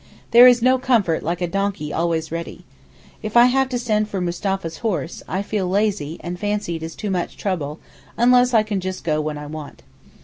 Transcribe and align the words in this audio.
There 0.31 0.47
is 0.47 0.63
no 0.63 0.79
comfort 0.79 1.21
like 1.21 1.41
a 1.41 1.47
donkey 1.47 1.93
always 1.93 2.31
ready. 2.31 2.65
If 3.21 3.37
I 3.37 3.45
have 3.45 3.69
to 3.69 3.77
send 3.77 4.09
for 4.09 4.19
Mustapha's 4.19 4.77
horse, 4.79 5.21
I 5.27 5.43
feel 5.43 5.69
lazy 5.69 6.17
and 6.23 6.39
fancy 6.39 6.75
it 6.77 6.81
is 6.81 6.95
too 6.95 7.11
much 7.11 7.37
trouble 7.37 7.79
unless 8.17 8.51
I 8.51 8.63
can 8.63 8.79
go 8.79 8.81
just 8.81 9.05
when 9.07 9.37
I 9.37 9.45
want. 9.45 9.83